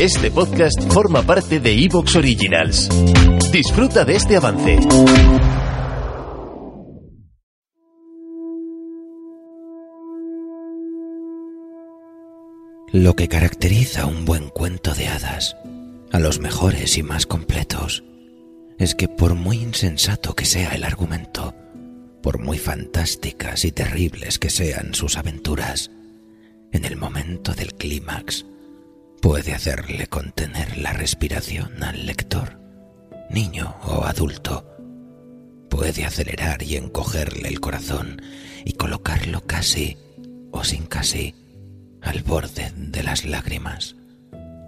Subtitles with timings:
[0.00, 2.88] Este podcast forma parte de Evox Originals.
[3.52, 4.80] Disfruta de este avance.
[12.92, 15.56] Lo que caracteriza un buen cuento de hadas,
[16.10, 18.02] a los mejores y más completos,
[18.80, 21.54] es que por muy insensato que sea el argumento,
[22.20, 25.92] por muy fantásticas y terribles que sean sus aventuras,
[26.72, 28.44] en el momento del clímax
[29.24, 32.60] puede hacerle contener la respiración al lector,
[33.30, 34.66] niño o adulto,
[35.70, 38.20] puede acelerar y encogerle el corazón
[38.66, 39.96] y colocarlo casi
[40.50, 41.34] o sin casi
[42.02, 43.96] al borde de las lágrimas,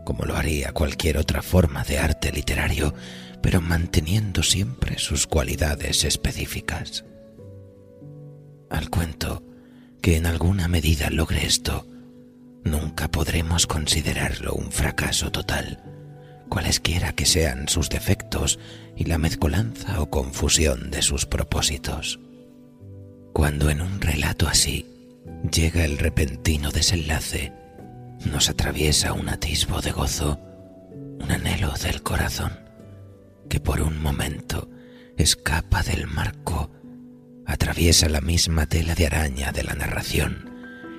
[0.07, 2.95] como lo haría cualquier otra forma de arte literario,
[3.43, 7.05] pero manteniendo siempre sus cualidades específicas.
[8.71, 9.43] Al cuento
[10.01, 11.87] que en alguna medida logre esto,
[12.67, 15.83] nunca podremos considerarlo un fracaso total,
[16.49, 18.59] cualesquiera que sean sus defectos
[18.97, 22.21] y la mezcolanza o confusión de sus propósitos.
[23.33, 24.87] Cuando en un relato así
[25.51, 27.53] llega el repentino desenlace,
[28.25, 30.41] nos atraviesa un atisbo de gozo,
[31.21, 32.53] un anhelo del corazón,
[33.49, 34.69] que por un momento
[35.17, 36.71] escapa del marco,
[37.47, 40.56] atraviesa la misma tela de araña de la narración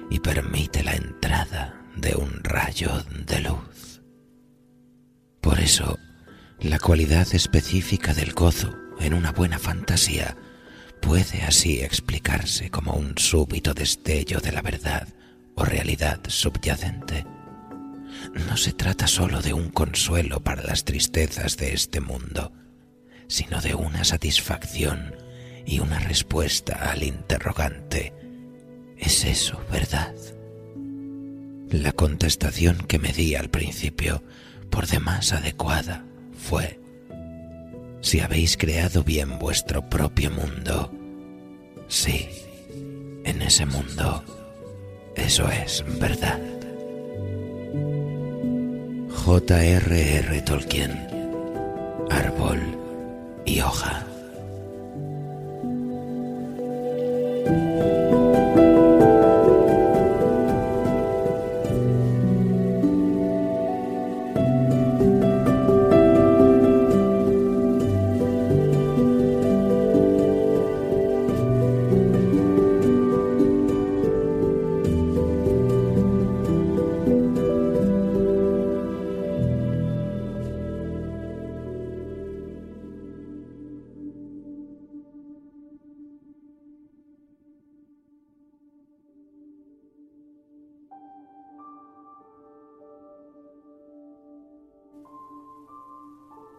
[0.09, 4.02] y permite la entrada de un rayo de luz.
[5.41, 5.97] Por eso,
[6.59, 10.35] la cualidad específica del gozo en una buena fantasía
[11.01, 15.07] puede así explicarse como un súbito destello de la verdad
[15.56, 17.25] o realidad subyacente.
[18.47, 22.51] No se trata sólo de un consuelo para las tristezas de este mundo,
[23.28, 25.16] sino de una satisfacción
[25.66, 28.13] y una respuesta al interrogante.
[28.97, 30.13] ¿Es eso verdad?
[31.69, 34.24] La contestación que me di al principio,
[34.69, 36.06] por demás adecuada,
[36.38, 36.80] fue
[38.02, 40.91] si habéis creado bien vuestro propio mundo.
[41.88, 42.30] Sí,
[43.24, 44.24] en ese mundo,
[45.16, 46.40] eso es verdad.
[49.25, 50.41] J.R.R.
[50.44, 50.91] Tolkien,
[52.09, 52.62] Árbol
[53.46, 54.06] y Hoja.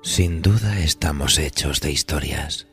[0.08, 2.66] Sin duda estamos hechos de historias,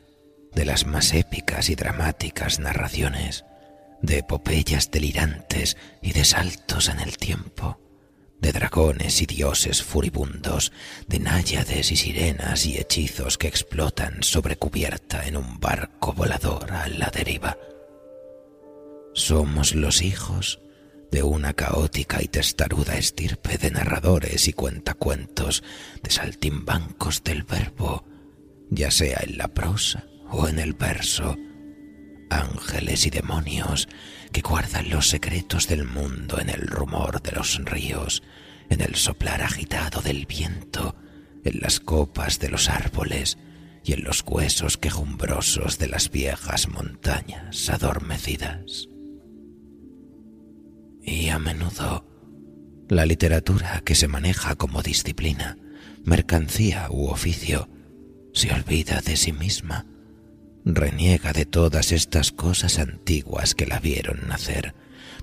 [0.54, 3.44] de las más épicas y dramáticas narraciones,
[4.00, 7.78] de epopeyas delirantes y de saltos en el tiempo,
[8.40, 10.72] de dragones y dioses furibundos,
[11.08, 16.88] de náyades y sirenas y hechizos que explotan sobre cubierta en un barco volador a
[16.88, 17.58] la deriva.
[19.12, 20.58] Somos los hijos
[21.16, 25.64] de una caótica y testaruda estirpe de narradores y cuentacuentos,
[26.02, 28.04] de saltimbancos del verbo,
[28.68, 31.34] ya sea en la prosa o en el verso,
[32.28, 33.88] ángeles y demonios
[34.30, 38.22] que guardan los secretos del mundo en el rumor de los ríos,
[38.68, 40.96] en el soplar agitado del viento,
[41.46, 43.38] en las copas de los árboles
[43.82, 48.90] y en los huesos quejumbrosos de las viejas montañas adormecidas.
[51.06, 52.04] Y a menudo
[52.88, 55.56] la literatura que se maneja como disciplina,
[56.04, 57.68] mercancía u oficio,
[58.32, 59.86] se olvida de sí misma,
[60.64, 64.74] reniega de todas estas cosas antiguas que la vieron nacer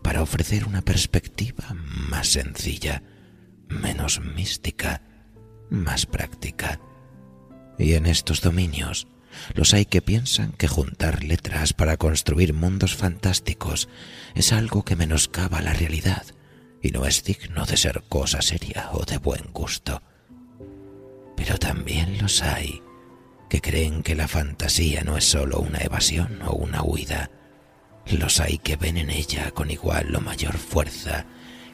[0.02, 3.04] para ofrecer una perspectiva más sencilla,
[3.68, 5.02] menos mística,
[5.70, 6.80] más práctica.
[7.78, 9.08] Y en estos dominios
[9.54, 13.90] los hay que piensan que juntar letras para construir mundos fantásticos
[14.36, 16.26] es algo que menoscaba la realidad
[16.82, 20.02] y no es digno de ser cosa seria o de buen gusto.
[21.36, 22.82] Pero también los hay
[23.50, 27.30] que creen que la fantasía no es sólo una evasión o una huida.
[28.08, 31.26] Los hay que ven en ella con igual o mayor fuerza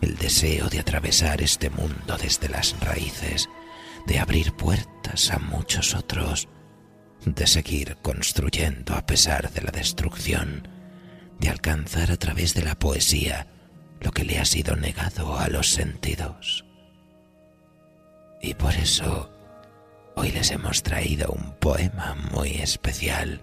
[0.01, 3.49] el deseo de atravesar este mundo desde las raíces,
[4.07, 6.47] de abrir puertas a muchos otros,
[7.25, 10.67] de seguir construyendo a pesar de la destrucción,
[11.39, 13.47] de alcanzar a través de la poesía
[14.01, 16.65] lo que le ha sido negado a los sentidos.
[18.41, 19.29] Y por eso
[20.21, 23.39] Hoy les hemos traído un poema muy especial,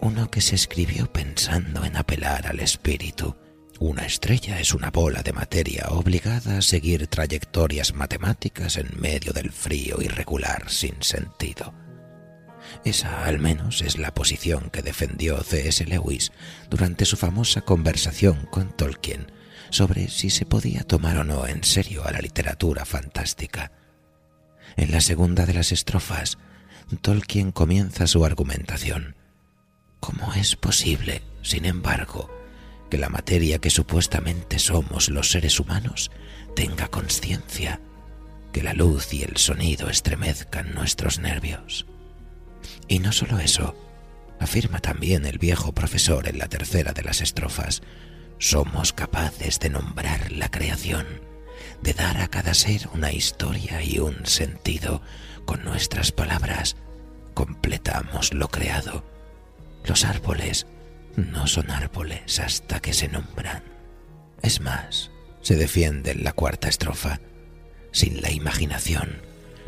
[0.00, 3.34] uno que se escribió pensando en apelar al espíritu.
[3.80, 9.50] Una estrella es una bola de materia obligada a seguir trayectorias matemáticas en medio del
[9.50, 11.72] frío irregular sin sentido.
[12.84, 15.84] Esa al menos es la posición que defendió C.S.
[15.86, 16.32] Lewis
[16.70, 19.32] durante su famosa conversación con Tolkien
[19.70, 23.72] sobre si se podía tomar o no en serio a la literatura fantástica.
[24.76, 26.38] En la segunda de las estrofas,
[27.00, 29.16] Tolkien comienza su argumentación.
[30.00, 32.30] ¿Cómo es posible, sin embargo,
[32.90, 36.10] que la materia que supuestamente somos los seres humanos
[36.54, 37.80] tenga conciencia,
[38.52, 41.86] que la luz y el sonido estremezcan nuestros nervios?
[42.88, 43.74] Y no solo eso,
[44.40, 47.82] afirma también el viejo profesor en la tercera de las estrofas,
[48.38, 51.06] somos capaces de nombrar la creación
[51.82, 55.02] de dar a cada ser una historia y un sentido.
[55.44, 56.76] Con nuestras palabras
[57.34, 59.04] completamos lo creado.
[59.84, 60.66] Los árboles
[61.16, 63.62] no son árboles hasta que se nombran.
[64.42, 65.10] Es más,
[65.42, 67.20] se defiende en la cuarta estrofa.
[67.92, 69.20] Sin la imaginación,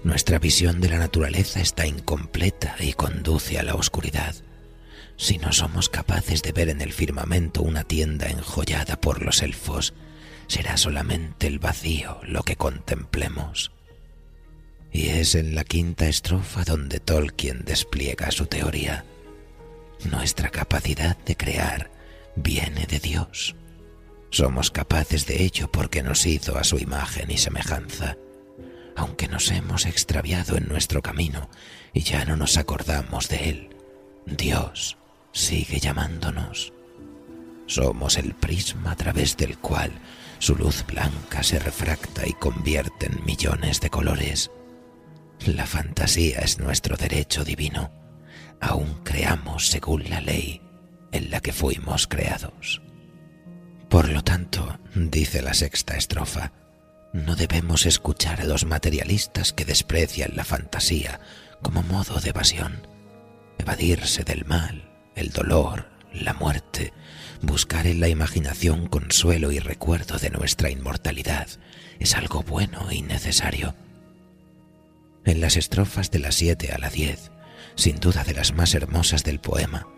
[0.07, 4.37] nuestra visión de la naturaleza está incompleta y conduce a la oscuridad.
[5.17, 9.95] Si no somos capaces de ver en el firmamento una tienda enjollada por los elfos,
[10.47, 13.73] será solamente el vacío lo que contemplemos.
[14.93, 19.05] Y es en la quinta estrofa donde Tolkien despliega su teoría.
[20.05, 21.91] Nuestra capacidad de crear
[22.37, 23.57] viene de Dios.
[24.31, 28.17] Somos capaces de ello porque nos hizo a su imagen y semejanza,
[28.97, 31.49] aunque nos hemos extraviado en nuestro camino
[31.93, 33.77] y ya no nos acordamos de Él.
[34.27, 34.97] Dios
[35.33, 36.73] sigue llamándonos.
[37.67, 39.93] Somos el prisma a través del cual
[40.39, 44.51] su luz blanca se refracta y convierte en millones de colores.
[45.47, 47.91] La fantasía es nuestro derecho divino.
[48.61, 50.63] Aún creamos según la ley
[51.13, 52.83] en la que fuimos creados.
[53.89, 56.53] Por lo tanto, dice la sexta estrofa,
[57.25, 61.21] no debemos escuchar a los materialistas que desprecian la fantasía
[61.63, 62.87] como modo de evasión.
[63.59, 66.93] Evadirse del mal, el dolor, la muerte,
[67.41, 71.49] buscar en la imaginación consuelo y recuerdo de nuestra inmortalidad
[71.99, 73.75] es algo bueno y necesario.
[75.25, 77.31] En las estrofas de las siete a la diez,
[77.75, 79.89] sin duda de las más hermosas del poema,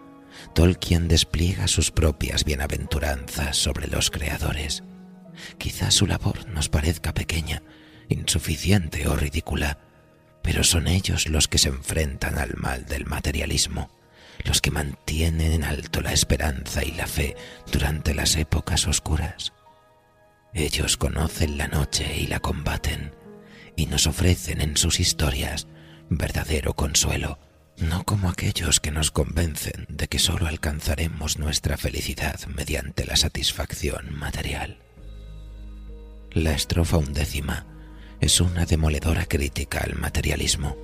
[0.54, 4.84] Tolkien despliega sus propias bienaventuranzas sobre los creadores.
[5.56, 7.62] Quizás su labor nos parezca pequeña,
[8.08, 9.78] insuficiente o ridícula,
[10.42, 13.90] pero son ellos los que se enfrentan al mal del materialismo
[14.44, 17.36] los que mantienen en alto la esperanza y la fe
[17.70, 19.52] durante las épocas oscuras.
[20.54, 23.14] Ellos conocen la noche y la combaten
[23.76, 25.66] y nos ofrecen en sus historias
[26.08, 27.38] verdadero consuelo,
[27.76, 34.16] no como aquellos que nos convencen de que sólo alcanzaremos nuestra felicidad mediante la satisfacción
[34.16, 34.78] material.
[36.32, 37.66] La estrofa undécima
[38.20, 40.76] es una demoledora crítica al materialismo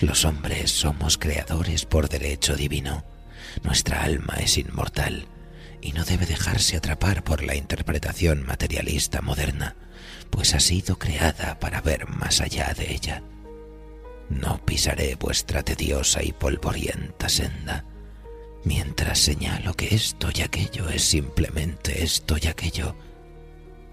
[0.00, 3.04] los hombres somos creadores por derecho divino.
[3.62, 5.26] Nuestra alma es inmortal
[5.80, 9.74] y no debe dejarse atrapar por la interpretación materialista moderna,
[10.28, 13.22] pues ha sido creada para ver más allá de ella.
[14.28, 17.86] No pisaré vuestra tediosa y polvorienta senda,
[18.64, 22.96] mientras señalo que esto y aquello es simplemente esto y aquello.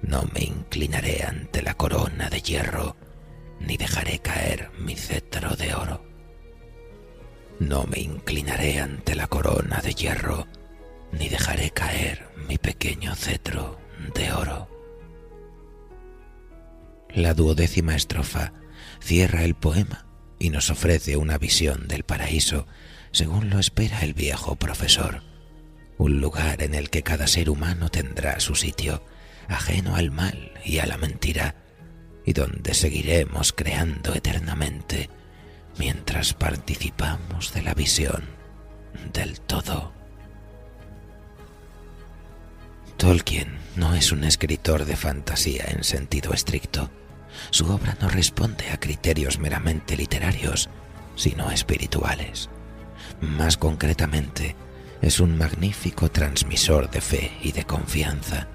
[0.03, 2.95] No me inclinaré ante la corona de hierro
[3.65, 6.03] ni dejaré caer mi cetro de oro.
[7.59, 10.47] No me inclinaré ante la corona de hierro,
[11.11, 13.79] ni dejaré caer mi pequeño cetro
[14.13, 14.69] de oro.
[17.09, 18.53] La duodécima estrofa
[18.99, 20.05] cierra el poema
[20.39, 22.67] y nos ofrece una visión del paraíso,
[23.11, 25.21] según lo espera el viejo profesor,
[25.97, 29.05] un lugar en el que cada ser humano tendrá su sitio,
[29.47, 31.55] ajeno al mal y a la mentira,
[32.25, 35.09] y donde seguiremos creando eternamente
[35.77, 38.23] mientras participamos de la visión
[39.11, 39.93] del todo.
[42.97, 46.89] Tolkien no es un escritor de fantasía en sentido estricto.
[47.49, 50.69] Su obra no responde a criterios meramente literarios,
[51.15, 52.49] sino espirituales.
[53.19, 54.55] Más concretamente,
[55.01, 58.47] es un magnífico transmisor de fe y de confianza,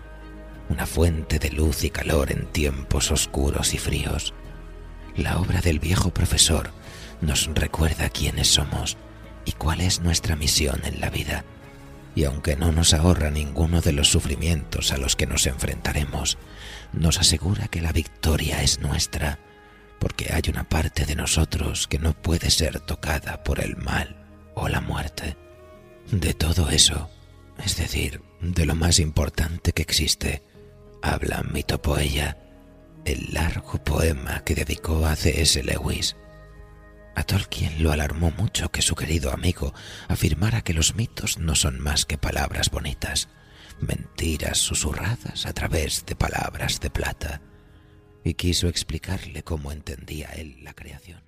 [0.69, 4.35] una fuente de luz y calor en tiempos oscuros y fríos.
[5.17, 6.71] La obra del viejo profesor
[7.21, 8.97] nos recuerda quiénes somos
[9.45, 11.45] y cuál es nuestra misión en la vida.
[12.15, 16.39] Y aunque no nos ahorra ninguno de los sufrimientos a los que nos enfrentaremos,
[16.93, 19.39] nos asegura que la victoria es nuestra,
[19.99, 24.69] porque hay una parte de nosotros que no puede ser tocada por el mal o
[24.69, 25.37] la muerte.
[26.11, 27.11] De todo eso,
[27.65, 30.43] es decir, de lo más importante que existe,
[31.03, 32.37] habla Mitopoeia,
[33.05, 35.63] el largo poema que dedicó a C.S.
[35.63, 36.17] Lewis.
[37.15, 39.75] A Tolkien lo alarmó mucho que su querido amigo
[40.09, 43.29] afirmara que los mitos no son más que palabras bonitas,
[43.81, 47.41] mentiras susurradas a través de palabras de plata,
[48.25, 51.28] y quiso explicarle cómo entendía él la creación.